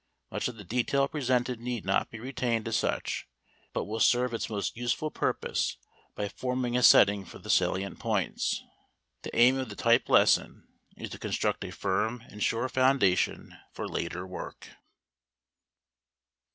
[0.31, 3.27] Much of the detail presented need not be retained as such,
[3.71, 5.77] but will serve its most useful purpose
[6.15, 8.63] by forming a setting for the salient points.
[9.21, 10.67] The aim of the type lesson
[10.97, 14.69] is to construct a firm and sure foundation for later work.